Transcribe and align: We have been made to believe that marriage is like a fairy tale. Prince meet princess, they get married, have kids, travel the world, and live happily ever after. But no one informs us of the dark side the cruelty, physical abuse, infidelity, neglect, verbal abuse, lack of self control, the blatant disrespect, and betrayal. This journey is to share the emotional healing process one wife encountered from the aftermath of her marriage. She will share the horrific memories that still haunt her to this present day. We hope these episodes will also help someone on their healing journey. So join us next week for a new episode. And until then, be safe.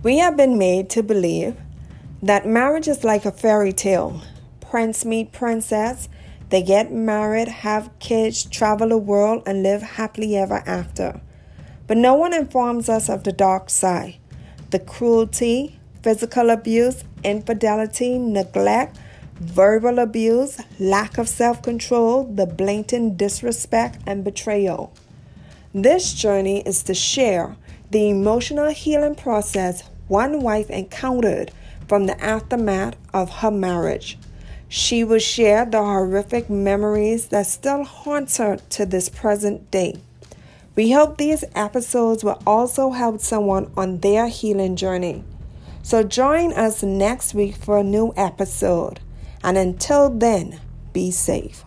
We 0.00 0.18
have 0.18 0.36
been 0.36 0.58
made 0.58 0.90
to 0.90 1.02
believe 1.02 1.56
that 2.22 2.46
marriage 2.46 2.86
is 2.86 3.02
like 3.02 3.24
a 3.24 3.32
fairy 3.32 3.72
tale. 3.72 4.22
Prince 4.60 5.04
meet 5.04 5.32
princess, 5.32 6.08
they 6.50 6.62
get 6.62 6.92
married, 6.92 7.48
have 7.48 7.90
kids, 7.98 8.44
travel 8.44 8.90
the 8.90 8.98
world, 8.98 9.42
and 9.44 9.64
live 9.64 9.82
happily 9.82 10.36
ever 10.36 10.62
after. 10.64 11.20
But 11.88 11.96
no 11.96 12.14
one 12.14 12.32
informs 12.32 12.88
us 12.88 13.08
of 13.08 13.24
the 13.24 13.32
dark 13.32 13.70
side 13.70 14.16
the 14.70 14.78
cruelty, 14.78 15.80
physical 16.02 16.50
abuse, 16.50 17.02
infidelity, 17.24 18.18
neglect, 18.18 18.98
verbal 19.40 19.98
abuse, 19.98 20.60
lack 20.78 21.18
of 21.18 21.28
self 21.28 21.60
control, 21.60 22.22
the 22.22 22.46
blatant 22.46 23.16
disrespect, 23.16 23.98
and 24.06 24.22
betrayal. 24.22 24.92
This 25.74 26.12
journey 26.12 26.60
is 26.60 26.84
to 26.84 26.94
share 26.94 27.56
the 27.90 28.10
emotional 28.10 28.70
healing 28.70 29.14
process 29.14 29.82
one 30.08 30.42
wife 30.42 30.68
encountered 30.70 31.52
from 31.86 32.06
the 32.06 32.22
aftermath 32.22 32.96
of 33.14 33.30
her 33.30 33.50
marriage. 33.50 34.18
She 34.68 35.04
will 35.04 35.18
share 35.18 35.64
the 35.64 35.78
horrific 35.78 36.50
memories 36.50 37.28
that 37.28 37.46
still 37.46 37.84
haunt 37.84 38.36
her 38.36 38.58
to 38.70 38.84
this 38.84 39.08
present 39.08 39.70
day. 39.70 40.00
We 40.76 40.92
hope 40.92 41.16
these 41.16 41.44
episodes 41.54 42.22
will 42.22 42.40
also 42.46 42.90
help 42.90 43.20
someone 43.20 43.70
on 43.76 43.98
their 43.98 44.28
healing 44.28 44.76
journey. 44.76 45.24
So 45.82 46.02
join 46.02 46.52
us 46.52 46.82
next 46.82 47.34
week 47.34 47.56
for 47.56 47.78
a 47.78 47.82
new 47.84 48.12
episode. 48.16 49.00
And 49.42 49.56
until 49.56 50.10
then, 50.10 50.60
be 50.92 51.10
safe. 51.10 51.64